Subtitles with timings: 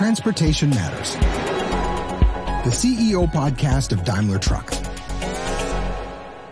[0.00, 1.14] Transportation Matters,
[2.64, 4.72] the CEO podcast of Daimler Truck.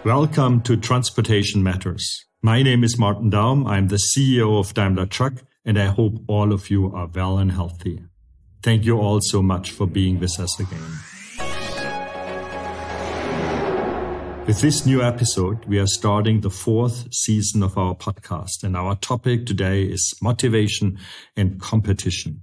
[0.04, 2.26] Welcome to Transportation Matters.
[2.42, 3.66] My name is Martin Daum.
[3.66, 7.50] I'm the CEO of Daimler Truck, and I hope all of you are well and
[7.50, 8.02] healthy.
[8.62, 10.98] Thank you all so much for being with us again.
[14.46, 18.94] With this new episode, we are starting the fourth season of our podcast, and our
[18.96, 20.98] topic today is motivation
[21.34, 22.42] and competition.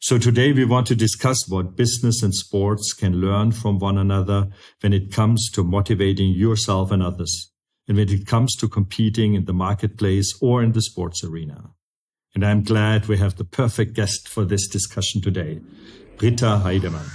[0.00, 4.46] So today we want to discuss what business and sports can learn from one another
[4.80, 7.50] when it comes to motivating yourself and others,
[7.88, 11.70] and when it comes to competing in the marketplace or in the sports arena.
[12.32, 15.60] And I'm glad we have the perfect guest for this discussion today,
[16.16, 17.10] Britta Heidemann.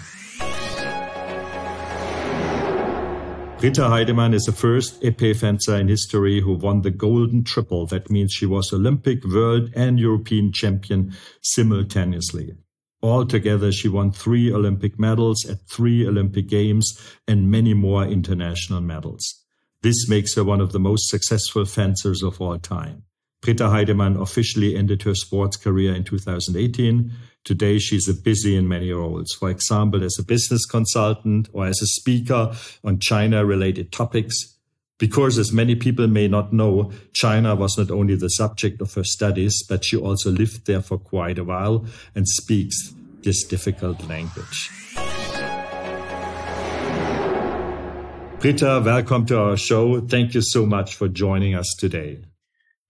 [3.62, 7.86] Britta Heidemann is the first épée fencer in history who won the golden triple.
[7.86, 12.58] That means she was Olympic, world, and European champion simultaneously.
[13.04, 19.44] Altogether, she won three Olympic medals at three Olympic Games and many more international medals.
[19.82, 23.04] This makes her one of the most successful fencers of all time.
[23.42, 27.12] Britta Heidemann officially ended her sports career in 2018.
[27.44, 29.34] Today, she's a busy in many roles.
[29.38, 34.53] For example, as a business consultant or as a speaker on China related topics.
[35.04, 39.04] Because as many people may not know, China was not only the subject of her
[39.04, 44.72] studies, but she also lived there for quite a while and speaks this difficult language.
[48.40, 50.00] Britta, welcome to our show.
[50.00, 52.22] Thank you so much for joining us today.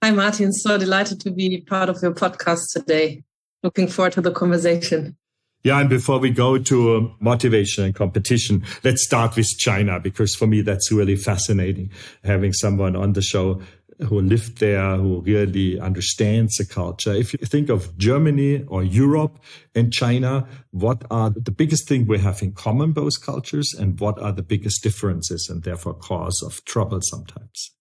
[0.04, 0.54] Hi, Martin.
[0.54, 3.24] So delighted to be part of your podcast today.
[3.64, 5.18] Looking forward to the conversation.
[5.64, 10.36] Yeah, and before we go to uh, motivation and competition, let's start with China because
[10.36, 11.90] for me that's really fascinating
[12.26, 13.62] having someone on the show
[14.10, 17.14] who lived there, who really understands the culture.
[17.14, 19.40] If you think of Germany or Europe
[19.74, 24.20] and China, what are the biggest thing we have in common, both cultures, and what
[24.20, 27.72] are the biggest differences and therefore cause of trouble sometimes?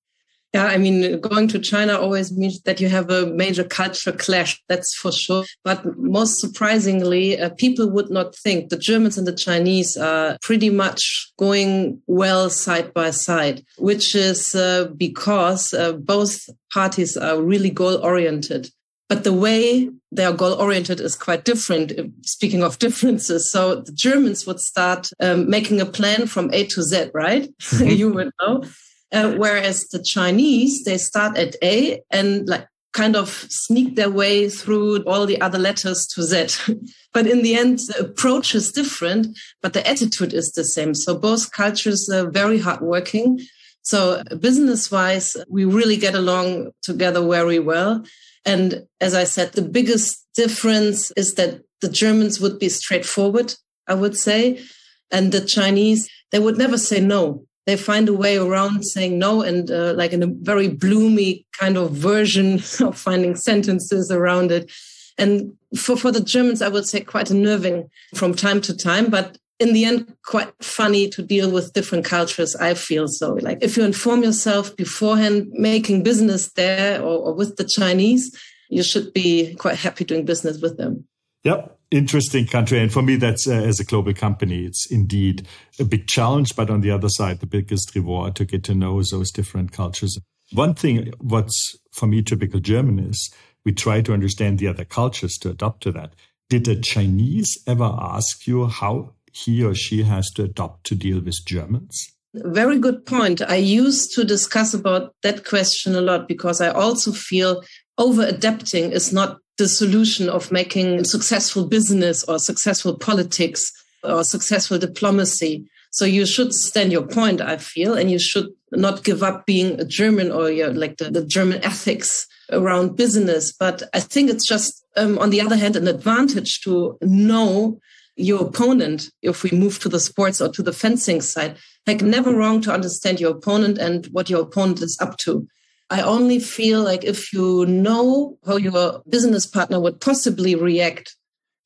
[0.54, 4.62] Yeah, I mean, going to China always means that you have a major culture clash.
[4.68, 5.44] That's for sure.
[5.64, 10.68] But most surprisingly, uh, people would not think the Germans and the Chinese are pretty
[10.68, 17.70] much going well side by side, which is uh, because uh, both parties are really
[17.70, 18.69] goal oriented.
[19.08, 21.92] But the way they are goal oriented is quite different.
[22.26, 26.82] Speaking of differences, so the Germans would start um, making a plan from A to
[26.82, 27.48] Z, right?
[27.80, 28.64] You would know.
[29.12, 34.49] Uh, whereas the Chinese, they start at A and like kind of sneak their way
[34.49, 36.75] through all the other letters to Z.
[37.12, 40.95] but in the end, the approach is different, but the attitude is the same.
[40.95, 43.41] So both cultures are very hardworking.
[43.83, 48.05] So business wise, we really get along together very well.
[48.44, 53.55] And as I said, the biggest difference is that the Germans would be straightforward,
[53.87, 54.62] I would say.
[55.11, 59.43] And the Chinese, they would never say no they find a way around saying no
[59.43, 64.71] and uh, like in a very bloomy kind of version of finding sentences around it.
[65.19, 69.39] And for, for the germans i would say quite unnerving from time to time but
[69.59, 73.34] in the end quite funny to deal with different cultures i feel so.
[73.34, 78.37] Like if you inform yourself beforehand making business there or, or with the chinese
[78.69, 81.06] you should be quite happy doing business with them.
[81.44, 82.78] Yep interesting country.
[82.80, 85.47] And for me, that's uh, as a global company, it's indeed
[85.78, 89.03] a big challenge, but on the other side, the biggest reward to get to know
[89.03, 90.19] those different cultures.
[90.52, 93.32] One thing, what's for me typical German is
[93.64, 96.14] we try to understand the other cultures to adapt to that.
[96.48, 101.20] Did a Chinese ever ask you how he or she has to adopt to deal
[101.20, 102.12] with Germans?
[102.34, 103.42] Very good point.
[103.42, 107.62] I used to discuss about that question a lot because I also feel
[107.98, 114.78] over adapting is not the solution of making successful business or successful politics or successful
[114.78, 115.68] diplomacy.
[115.90, 119.78] So you should stand your point, I feel, and you should not give up being
[119.78, 123.52] a German or like the, the German ethics around business.
[123.52, 127.78] But I think it's just, um, on the other hand, an advantage to know
[128.16, 131.56] your opponent if we move to the sports or to the fencing side.
[131.87, 135.46] Like never wrong to understand your opponent and what your opponent is up to.
[135.93, 141.15] I only feel like if you know how your business partner would possibly react,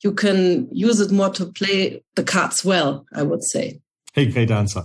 [0.02, 3.80] you can use it more to play the cards well, I would say.
[4.14, 4.82] Hey, great answer.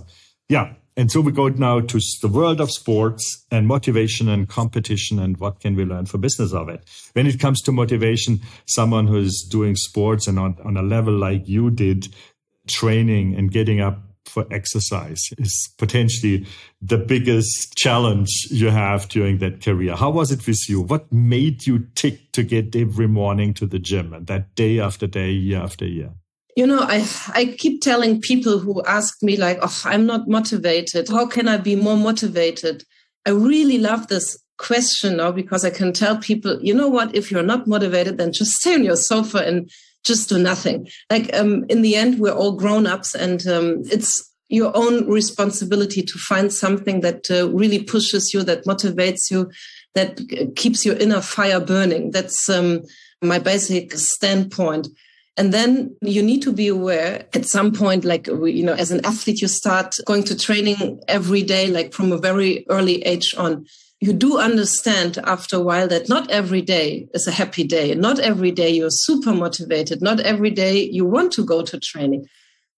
[0.48, 0.74] Yeah.
[0.96, 5.36] And so we go now to the world of sports and motivation and competition and
[5.38, 6.84] what can we learn for business of it.
[7.14, 11.48] When it comes to motivation, someone who's doing sports and on, on a level like
[11.48, 12.14] you did,
[12.68, 16.46] training and getting up for exercise is potentially
[16.80, 19.94] the biggest challenge you have during that career.
[19.94, 20.80] How was it with you?
[20.80, 25.06] What made you tick to get every morning to the gym and that day after
[25.06, 26.10] day, year after year?
[26.56, 31.08] You know, I, I keep telling people who ask me like, oh, I'm not motivated.
[31.08, 32.84] How can I be more motivated?
[33.26, 37.30] I really love this question now because I can tell people, you know what, if
[37.30, 39.70] you're not motivated, then just stay on your sofa and
[40.04, 40.88] just do nothing.
[41.10, 46.02] Like um, in the end, we're all grown ups and um, it's your own responsibility
[46.02, 49.50] to find something that uh, really pushes you, that motivates you,
[49.94, 50.20] that
[50.56, 52.10] keeps your inner fire burning.
[52.10, 52.82] That's um,
[53.22, 54.88] my basic standpoint.
[55.38, 59.04] And then you need to be aware at some point, like, you know, as an
[59.06, 63.64] athlete, you start going to training every day, like from a very early age on.
[64.02, 67.94] You do understand after a while that not every day is a happy day.
[67.94, 70.02] Not every day you're super motivated.
[70.02, 72.26] Not every day you want to go to training.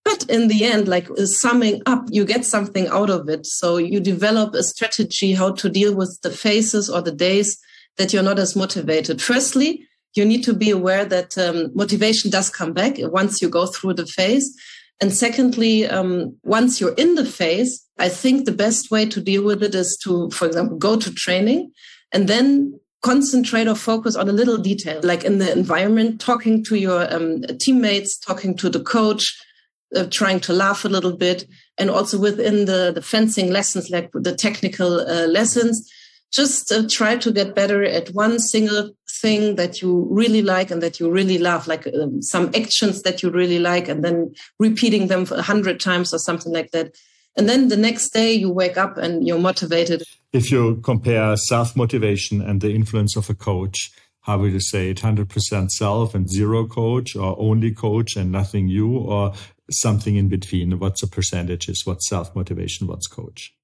[0.05, 3.47] But in the end, like summing up, you get something out of it.
[3.47, 7.59] So you develop a strategy how to deal with the phases or the days
[7.97, 9.23] that you're not as motivated.
[9.23, 9.83] Firstly,
[10.15, 13.95] you need to be aware that um, motivation does come back once you go through
[13.95, 14.55] the phase.
[15.01, 19.45] And secondly, um, once you're in the phase, I think the best way to deal
[19.45, 21.73] with it is to, for example, go to training
[22.13, 26.77] and then concentrate or focus on a little detail, like in the environment, talking to
[26.77, 29.37] your um, teammates, talking to the coach,
[29.95, 31.47] uh, trying to laugh a little bit,
[31.77, 35.91] and also within the, the fencing lessons, like the technical uh, lessons,
[36.33, 38.91] just uh, try to get better at one single
[39.21, 43.23] thing that you really like and that you really love, like um, some actions that
[43.23, 46.95] you really like, and then repeating them a hundred times or something like that.
[47.37, 50.03] And then the next day you wake up and you're motivated.
[50.33, 53.91] If you compare self motivation and the influence of a coach,
[54.21, 58.69] how would you say it 100% self and zero coach or only coach and nothing
[58.69, 59.33] you or
[59.71, 63.55] something in between what's the percentages what's self motivation what's coach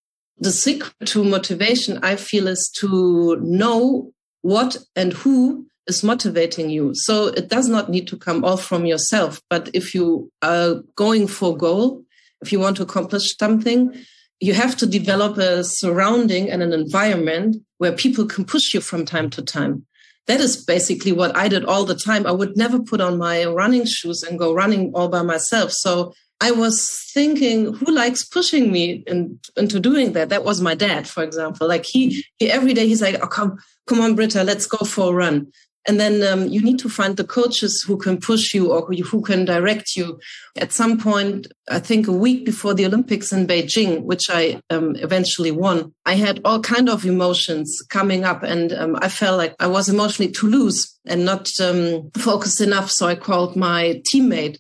[0.41, 4.11] the secret to motivation, I feel, is to know
[4.43, 6.93] what and who is motivating you.
[6.95, 9.41] So it does not need to come all from yourself.
[9.51, 12.03] But if you are going for a goal,
[12.41, 13.95] if you want to accomplish something,
[14.41, 19.05] you have to develop a surrounding and an environment where people can push you from
[19.05, 19.87] time to time.
[20.27, 22.27] That is basically what I did all the time.
[22.27, 25.73] I would never put on my running shoes and go running all by myself.
[25.73, 30.31] So I was thinking, who likes pushing me in, into doing that?
[30.31, 31.69] That was my dad, for example.
[31.69, 35.11] Like he, he every day he's like, "Oh, come, come on, Britta, let's go for
[35.13, 35.53] a run."
[35.89, 39.23] And then um, you need to find the coaches who can push you or who,
[39.23, 40.21] can direct you.
[40.59, 44.95] At some point, I think a week before the Olympics in Beijing, which I um,
[44.97, 49.55] eventually won, I had all kind of emotions coming up, and um, I felt like
[49.59, 52.91] I was emotionally too loose and not um, focused enough.
[52.91, 54.59] So I called my teammate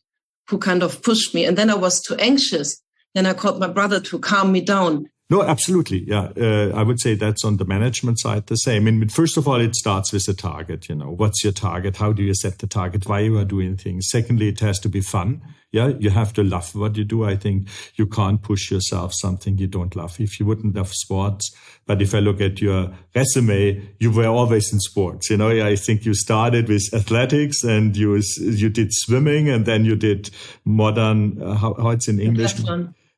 [0.51, 1.45] who kind of pushed me.
[1.45, 2.83] And then I was too anxious.
[3.15, 5.09] Then I called my brother to calm me down.
[5.31, 6.03] No, absolutely.
[6.09, 6.33] Yeah.
[6.37, 8.89] Uh, I would say that's on the management side the same.
[8.89, 10.89] I mean, first of all, it starts with a target.
[10.89, 11.97] You know, what's your target?
[11.97, 13.07] How do you set the target?
[13.07, 14.09] Why you are doing things?
[14.11, 15.41] Secondly, it has to be fun.
[15.71, 15.93] Yeah.
[16.01, 17.25] You have to love what you do.
[17.25, 20.19] I think you can't push yourself something you don't love.
[20.19, 21.49] If you wouldn't love sports,
[21.87, 25.31] but if I look at your resume, you were always in sports.
[25.31, 29.85] You know, I think you started with athletics and you, you did swimming and then
[29.85, 30.31] you did
[30.65, 32.55] modern, uh, how, how it's in English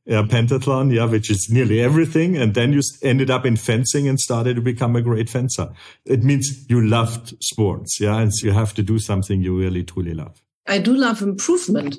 [0.05, 2.37] yeah, pentathlon, yeah, which is nearly everything.
[2.37, 5.71] And then you ended up in fencing and started to become a great fencer.
[6.05, 9.85] It means you loved sports, yeah, and so you have to do something you really
[9.85, 10.43] truly love.
[10.67, 11.99] I do love improvement.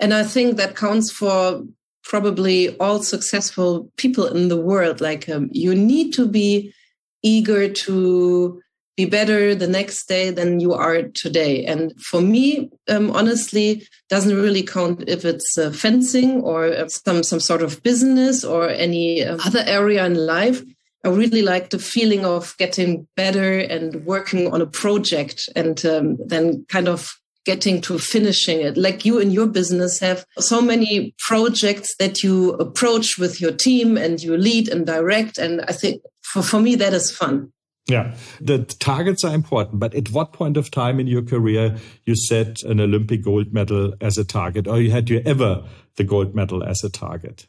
[0.00, 1.62] And I think that counts for
[2.04, 5.00] probably all successful people in the world.
[5.00, 6.72] Like um, you need to be
[7.22, 8.60] eager to
[8.98, 11.64] be better the next day than you are today.
[11.64, 17.38] And for me, um, honestly, doesn't really count if it's uh, fencing or some some
[17.38, 20.64] sort of business or any uh, other area in life.
[21.04, 26.18] I really like the feeling of getting better and working on a project and um,
[26.26, 28.76] then kind of getting to finishing it.
[28.76, 33.96] Like you in your business have so many projects that you approach with your team
[33.96, 35.38] and you lead and direct.
[35.38, 37.52] And I think for, for me, that is fun.
[37.88, 42.14] Yeah, the targets are important, but at what point of time in your career you
[42.14, 45.64] set an Olympic gold medal as a target, or you had you ever
[45.96, 47.46] the gold medal as a target?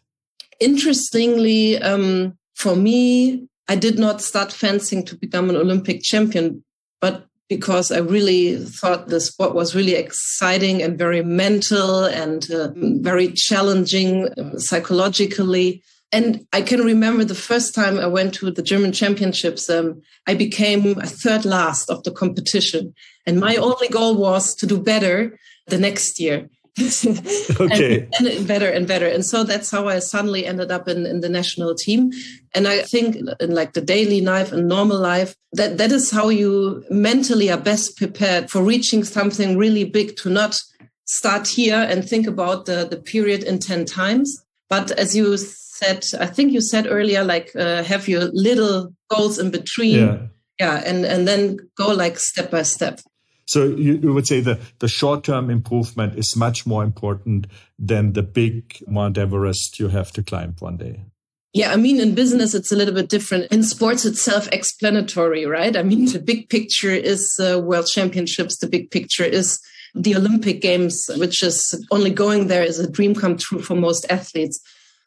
[0.61, 6.63] Interestingly, um, for me, I did not start fencing to become an Olympic champion,
[7.01, 12.69] but because I really thought the sport was really exciting and very mental and uh,
[12.75, 15.83] very challenging uh, psychologically.
[16.11, 20.33] And I can remember the first time I went to the German championships, um, I
[20.33, 22.93] became a third last of the competition.
[23.27, 25.37] And my only goal was to do better
[25.67, 26.49] the next year.
[27.59, 28.07] okay.
[28.17, 29.07] and, and, better and better.
[29.07, 32.11] And so that's how I suddenly ended up in, in the national team.
[32.55, 36.29] And I think in like the daily life and normal life, that, that is how
[36.29, 40.59] you mentally are best prepared for reaching something really big to not
[41.05, 44.43] start here and think about the, the period in 10 times.
[44.69, 45.37] But as you
[45.79, 49.99] said, I think you said earlier, like uh, have your little goals in between.
[49.99, 50.17] Yeah.
[50.59, 50.83] Yeah.
[50.85, 52.99] And, and then go like step by step.
[53.45, 57.47] So you, you would say that the short term improvement is much more important
[57.79, 61.05] than the big Mount Everest you have to climb one day.
[61.53, 63.51] Yeah, I mean, in business, it's a little bit different.
[63.51, 65.75] In sports, it's self explanatory, right?
[65.75, 68.57] I mean, the big picture is uh, world championships.
[68.57, 69.59] The big picture is
[69.95, 74.05] the Olympic Games, which is only going there is a dream come true for most
[74.11, 74.59] athletes.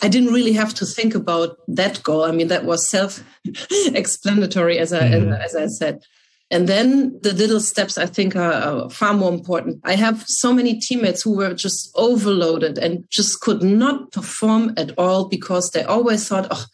[0.02, 2.24] I didn't really have to think about that goal.
[2.24, 3.22] I mean, that was self
[3.94, 5.32] explanatory, as I, mm-hmm.
[5.32, 6.02] as I said.
[6.50, 9.80] And then the little steps I think are, are, far more important.
[9.84, 14.90] I have so many teammates who were just overloaded and just could not perform at
[14.98, 16.66] all because they always thought, oh,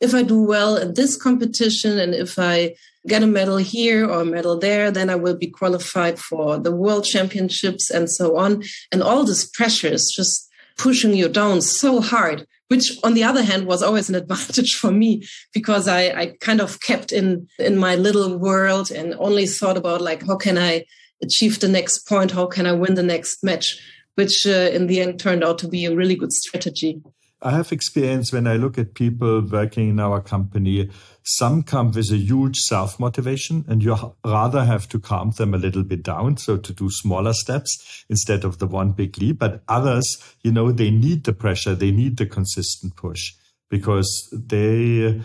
[0.00, 2.74] if I do well in this competition and if I
[3.06, 6.74] get a medal here or a medal there, then I will be qualified for the
[6.74, 8.62] world championships and so on.
[8.92, 13.42] And all this pressure is just pushing you down so hard, which on the other
[13.42, 17.76] hand was always an advantage for me because I, I kind of kept in, in
[17.76, 20.84] my little world and only thought about like, how can I
[21.22, 22.30] achieve the next point?
[22.30, 23.80] How can I win the next match?
[24.14, 27.00] Which uh, in the end turned out to be a really good strategy.
[27.40, 30.90] I have experience when I look at people working in our company.
[31.22, 35.58] Some come with a huge self motivation, and you rather have to calm them a
[35.58, 36.38] little bit down.
[36.38, 39.38] So to do smaller steps instead of the one big leap.
[39.38, 40.04] But others,
[40.42, 43.34] you know, they need the pressure, they need the consistent push
[43.70, 45.22] because they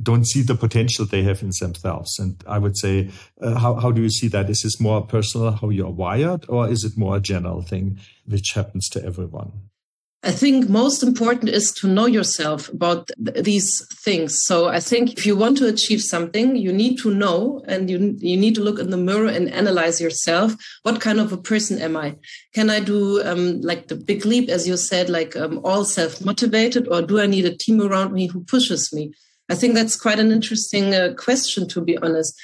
[0.00, 2.18] don't see the potential they have in themselves.
[2.18, 4.50] And I would say, uh, how, how do you see that?
[4.50, 8.52] Is this more personal, how you're wired, or is it more a general thing which
[8.54, 9.52] happens to everyone?
[10.26, 14.42] I think most important is to know yourself about th- these things.
[14.42, 18.16] So I think if you want to achieve something, you need to know and you,
[18.18, 20.56] you need to look in the mirror and analyze yourself.
[20.82, 22.16] What kind of a person am I?
[22.54, 26.24] Can I do um, like the big leap, as you said, like um, all self
[26.24, 29.12] motivated, or do I need a team around me who pushes me?
[29.48, 32.36] I think that's quite an interesting uh, question, to be honest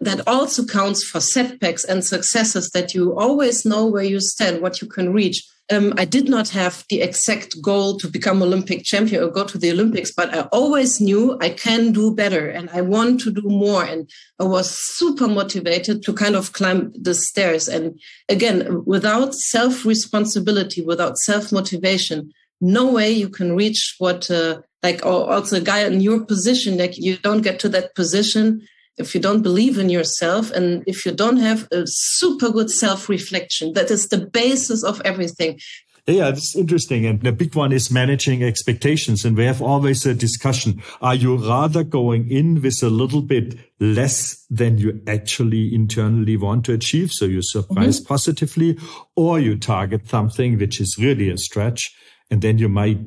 [0.00, 4.82] that also counts for setbacks and successes that you always know where you stand, what
[4.82, 9.22] you can reach um, I did not have the exact goal to become Olympic champion
[9.22, 12.80] or go to the Olympics, but I always knew I can do better and I
[12.80, 13.84] want to do more.
[13.84, 14.10] And
[14.40, 17.68] I was super motivated to kind of climb the stairs.
[17.68, 24.60] And again, without self responsibility, without self motivation, no way you can reach what, uh,
[24.82, 28.66] like, also a guy in your position, like you don't get to that position
[29.00, 33.08] if you don't believe in yourself and if you don't have a super good self
[33.08, 35.58] reflection, that is the basis of everything.
[36.06, 37.06] Yeah, it's interesting.
[37.06, 39.24] And the big one is managing expectations.
[39.24, 40.82] And we have always a discussion.
[41.00, 46.64] Are you rather going in with a little bit less than you actually internally want
[46.66, 47.12] to achieve?
[47.12, 48.08] So you surprise mm-hmm.
[48.08, 48.78] positively
[49.14, 51.94] or you target something which is really a stretch
[52.30, 52.98] and then you might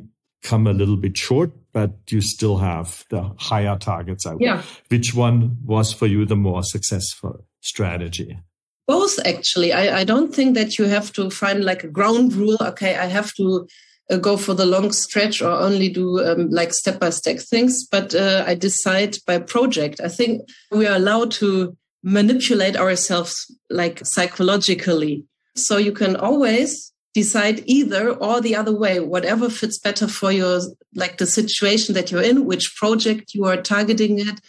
[0.44, 4.26] come a little bit short, but you still have the higher targets.
[4.40, 4.62] Yeah.
[4.90, 8.38] Which one was for you the more successful strategy?
[8.86, 9.72] Both, actually.
[9.72, 12.58] I, I don't think that you have to find like a ground rule.
[12.60, 13.68] Okay, I have to
[14.10, 17.88] uh, go for the long stretch or only do um, like step by step things,
[17.88, 20.02] but uh, I decide by project.
[20.04, 25.26] I think we are allowed to manipulate ourselves like psychologically.
[25.56, 30.60] So you can always decide either or the other way, whatever fits better for your,
[30.96, 34.42] like the situation that you're in, which project you are targeting it,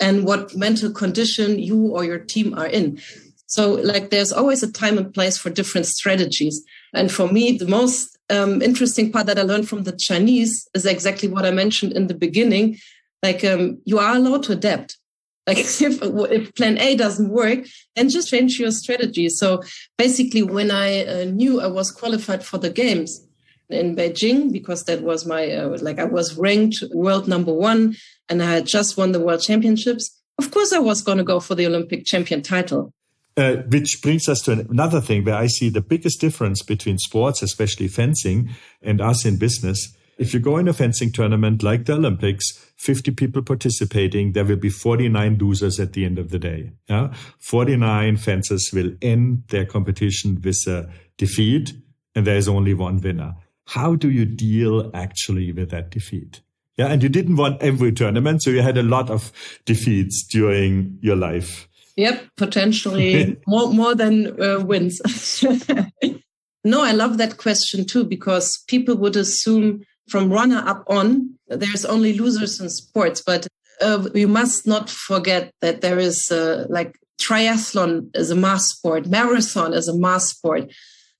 [0.00, 3.00] and what mental condition you or your team are in.
[3.46, 6.64] So, like, there's always a time and place for different strategies.
[6.94, 10.86] And for me, the most um, interesting part that I learned from the Chinese is
[10.86, 12.78] exactly what I mentioned in the beginning.
[13.22, 14.96] Like, um, you are allowed to adapt.
[15.46, 19.28] Like if, if plan A doesn't work, then just change your strategy.
[19.28, 19.62] So
[19.98, 23.26] basically, when I uh, knew I was qualified for the games
[23.68, 27.96] in Beijing, because that was my, uh, like I was ranked world number one
[28.28, 31.40] and I had just won the world championships, of course I was going to go
[31.40, 32.92] for the Olympic champion title.
[33.34, 37.42] Uh, which brings us to another thing where I see the biggest difference between sports,
[37.42, 38.50] especially fencing,
[38.82, 43.12] and us in business if you go in a fencing tournament like the Olympics, 50
[43.12, 46.72] people participating, there will be 49 losers at the end of the day.
[46.88, 47.12] Yeah?
[47.38, 51.72] 49 fencers will end their competition with a defeat,
[52.14, 53.34] and there is only one winner.
[53.66, 56.40] How do you deal actually with that defeat?
[56.76, 59.30] Yeah, and you didn't win every tournament, so you had a lot of
[59.66, 61.68] defeats during your life.
[61.96, 65.00] Yep, potentially more more than uh, wins.
[66.64, 71.86] No, I love that question too, because people would assume from runner up on, there's
[71.86, 73.22] only losers in sports.
[73.24, 73.48] But
[73.80, 79.06] uh, we must not forget that there is uh, like triathlon as a mass sport,
[79.06, 80.70] marathon as a mass sport.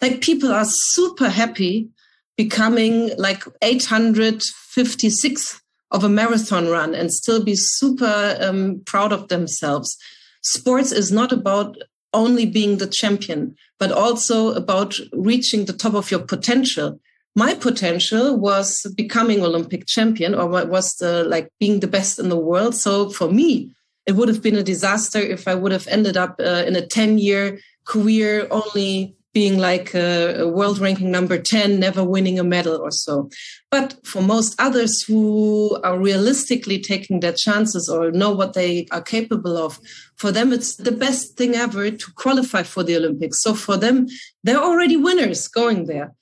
[0.03, 1.89] Like people are super happy
[2.37, 9.97] becoming like 856 of a marathon run and still be super um, proud of themselves.
[10.43, 11.77] Sports is not about
[12.13, 17.01] only being the champion, but also about reaching the top of your potential.
[17.35, 22.37] My potential was becoming Olympic champion or was the, like being the best in the
[22.37, 22.75] world.
[22.75, 23.75] So for me,
[24.07, 26.87] it would have been a disaster if I would have ended up uh, in a
[26.87, 32.45] 10 year career only being like a, a, world ranking number 10, never winning a
[32.45, 33.31] medal or so.
[33.71, 39.01] But for most others who are realistically taking their chances or know what they are
[39.01, 39.81] capable of,
[40.17, 43.41] for them, it's the best thing ever to qualify for the Olympics.
[43.41, 44.07] So for them,
[44.45, 46.13] they're already winners going there.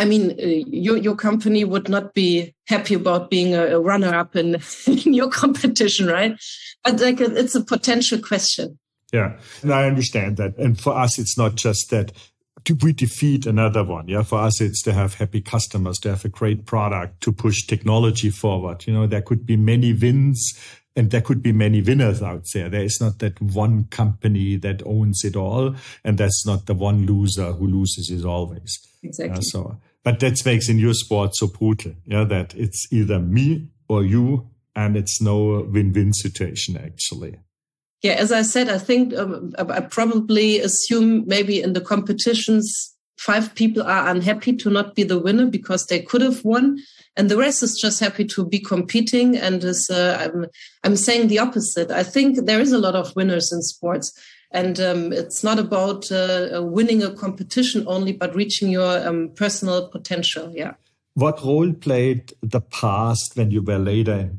[0.00, 4.14] I mean, uh, your your company would not be happy about being a, a runner
[4.14, 4.54] up in,
[4.86, 6.40] in your competition, right?
[6.82, 8.78] But like, it's a potential question.
[9.12, 10.56] Yeah, and I understand that.
[10.56, 12.12] And for us, it's not just that
[12.82, 14.08] we defeat another one.
[14.08, 17.66] Yeah, for us, it's to have happy customers, to have a great product, to push
[17.66, 18.86] technology forward.
[18.86, 20.54] You know, there could be many wins
[20.96, 22.68] and there could be many winners out there.
[22.68, 27.06] There is not that one company that owns it all, and that's not the one
[27.06, 28.78] loser who loses it always.
[29.02, 29.36] Exactly.
[29.36, 31.92] Yeah, so, but that makes in your sport so brutal.
[32.06, 37.38] Yeah, that it's either me or you, and it's no win-win situation actually.
[38.02, 43.54] Yeah, as I said, I think um, I probably assume maybe in the competitions, five
[43.54, 46.78] people are unhappy to not be the winner because they could have won,
[47.16, 49.36] and the rest is just happy to be competing.
[49.36, 50.46] And is uh, I'm
[50.82, 51.90] I'm saying the opposite.
[51.90, 54.18] I think there is a lot of winners in sports,
[54.50, 59.88] and um, it's not about uh, winning a competition only, but reaching your um, personal
[59.88, 60.52] potential.
[60.54, 60.74] Yeah.
[61.14, 64.30] What role played the past when you were later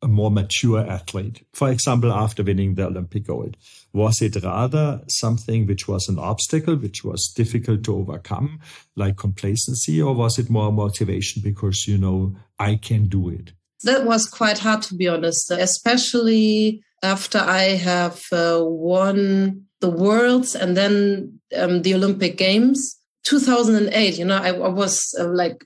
[0.00, 1.44] a more mature athlete?
[1.52, 3.56] For example, after winning the Olympic gold,
[3.92, 8.60] was it rather something which was an obstacle, which was difficult to overcome,
[8.96, 13.52] like complacency, or was it more motivation because you know I can do it?
[13.84, 20.56] That was quite hard to be honest, especially after I have uh, won the worlds
[20.56, 22.96] and then um, the Olympic Games.
[23.24, 25.64] 2008, you know, I, I was uh, like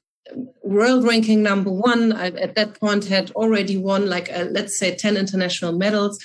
[0.62, 2.12] world ranking number one.
[2.12, 6.18] I, at that point, had already won like uh, let's say ten international medals.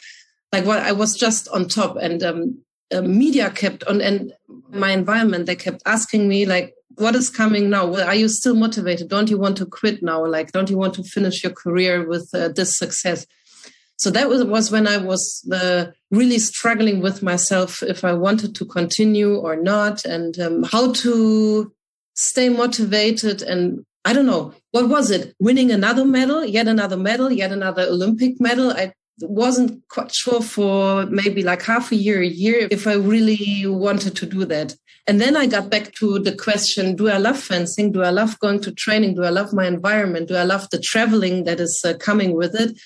[0.52, 2.62] Like what I was just on top, and um,
[2.94, 4.34] uh, media kept on, and
[4.70, 7.86] my environment they kept asking me like, "What is coming now?
[7.88, 9.10] Well, are you still motivated?
[9.10, 10.26] Don't you want to quit now?
[10.26, 13.26] Like, don't you want to finish your career with uh, this success?"
[13.98, 18.54] So that was, was when I was uh, really struggling with myself if I wanted
[18.56, 21.72] to continue or not, and um, how to
[22.14, 25.36] stay motivated and I don't know, what was it?
[25.38, 28.72] Winning another medal, yet another medal, yet another Olympic medal.
[28.72, 33.66] I wasn't quite sure for maybe like half a year, a year, if I really
[33.66, 34.76] wanted to do that.
[35.08, 37.92] And then I got back to the question Do I love fencing?
[37.92, 39.16] Do I love going to training?
[39.16, 40.28] Do I love my environment?
[40.28, 42.78] Do I love the traveling that is uh, coming with it?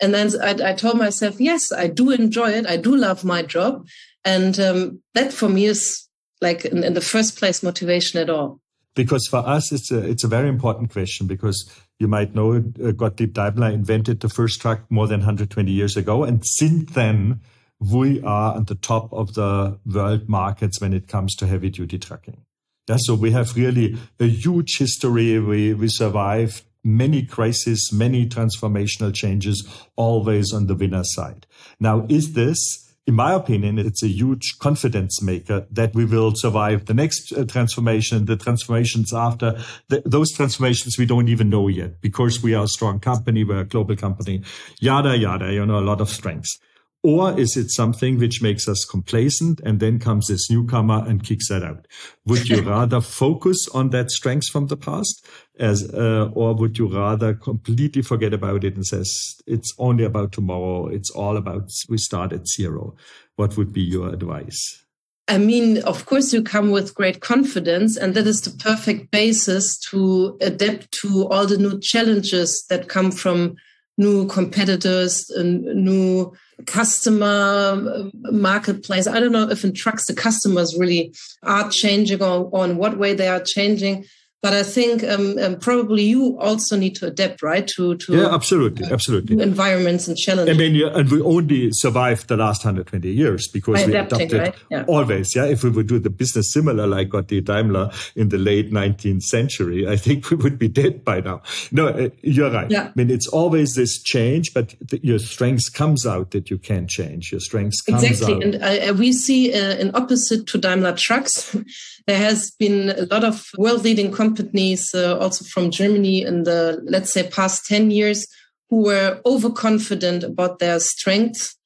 [0.00, 2.66] And then I, I, told myself, yes, I do enjoy it.
[2.66, 3.86] I do love my job.
[4.24, 6.08] And um, that for me is
[6.40, 8.60] like in, in the first place motivation at all
[8.94, 12.92] because for us it's a it's a very important question because you might know uh,
[12.92, 17.40] Gottlieb Daimler invented the first truck more than 120 years ago, and since then
[17.78, 21.98] we are at the top of the world markets when it comes to heavy duty
[21.98, 22.44] trucking.
[22.88, 25.38] Yeah, so we have really a huge history.
[25.38, 31.46] We we survived many crises, many transformational changes, always on the winner side.
[31.78, 36.86] Now, is this in my opinion, it's a huge confidence maker that we will survive
[36.86, 42.00] the next uh, transformation, the transformations after the, those transformations we don't even know yet
[42.00, 44.42] because we are a strong company, we're a global company,
[44.80, 46.60] yada, yada, you know, a lot of strengths.
[47.04, 51.48] Or is it something which makes us complacent and then comes this newcomer and kicks
[51.48, 51.88] that out?
[52.26, 55.26] Would you rather focus on that strength from the past
[55.58, 60.30] as, uh, or would you rather completely forget about it and says it's only about
[60.30, 60.86] tomorrow?
[60.86, 62.94] It's all about we start at zero.
[63.34, 64.84] What would be your advice?
[65.28, 69.78] I mean, of course, you come with great confidence, and that is the perfect basis
[69.90, 73.56] to adapt to all the new challenges that come from
[73.98, 76.32] new competitors, and new
[76.66, 79.06] customer uh, marketplace.
[79.06, 82.98] I don't know if in trucks the customers really are changing or, or in what
[82.98, 84.04] way they are changing.
[84.42, 87.64] But I think um, um, probably you also need to adapt, right?
[87.76, 89.40] To to yeah, absolutely, uh, absolutely.
[89.40, 90.56] Environments and challenges.
[90.56, 94.54] I mean, and we only survived the last 120 years because By we adapted right?
[94.68, 94.84] yeah.
[94.88, 95.36] always.
[95.36, 98.72] Yeah, if we would do the business similar like what did Daimler in the late
[98.72, 101.42] 19th century, I think we would be dead by now.
[101.70, 102.68] No, uh, you're right.
[102.68, 102.88] Yeah.
[102.88, 106.88] I mean, it's always this change, but the, your strength comes out that you can
[106.88, 107.30] change.
[107.30, 108.10] Your strength comes out.
[108.10, 108.34] exactly.
[108.34, 108.42] out.
[108.42, 111.56] And uh, we see uh, an opposite to Daimler Trucks.
[112.06, 116.80] There has been a lot of world-leading companies companies, uh, also from Germany, in the
[116.84, 118.26] let's say past ten years,
[118.70, 121.56] who were overconfident about their strengths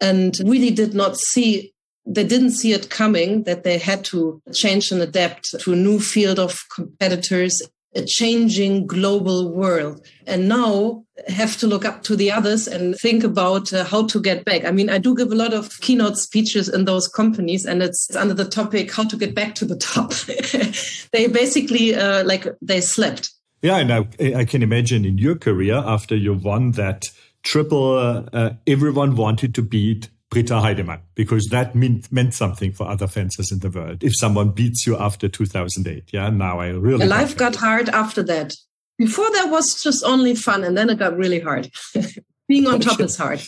[0.00, 1.72] and really did not see
[2.06, 5.98] they didn't see it coming that they had to change and adapt to a new
[5.98, 7.62] field of competitors
[7.94, 13.22] a changing global world and now have to look up to the others and think
[13.22, 14.64] about uh, how to get back.
[14.64, 18.14] I mean, I do give a lot of keynote speeches in those companies and it's
[18.16, 20.12] under the topic how to get back to the top.
[21.12, 23.30] they basically uh, like they slept.
[23.62, 27.04] Yeah, and I, I, can imagine in your career after you won that
[27.44, 27.96] triple,
[28.32, 33.52] uh, everyone wanted to beat Britta Heidemann, because that meant, meant something for other fencers
[33.52, 34.02] in the world.
[34.02, 37.06] If someone beats you after 2008, yeah, now I really.
[37.06, 38.52] Life got hard after that.
[38.98, 41.70] Before that was just only fun, and then it got really hard.
[42.48, 43.42] Being on top is hard.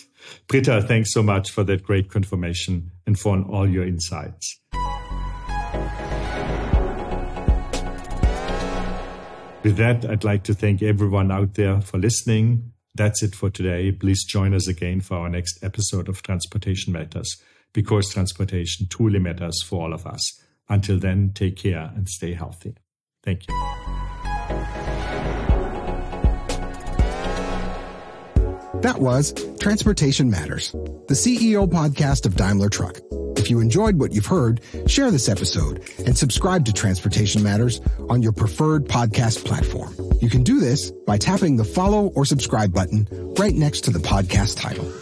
[0.47, 4.61] Britta, thanks so much for that great confirmation and for all your insights.
[9.65, 12.73] With that, I'd like to thank everyone out there for listening.
[12.97, 13.93] That's it for today.
[13.93, 17.37] Please join us again for our next episode of Transportation Matters
[17.75, 20.41] because transportation truly matters for all of us.
[20.71, 22.75] Until then, take care and stay healthy.
[23.23, 23.55] Thank you.
[28.81, 33.01] That was Transportation Matters, the CEO podcast of Daimler Truck.
[33.47, 37.81] If you enjoyed what you've heard, share this episode and subscribe to Transportation Matters
[38.11, 39.95] on your preferred podcast platform.
[40.21, 43.07] You can do this by tapping the follow or subscribe button
[43.39, 44.93] right next to the podcast title.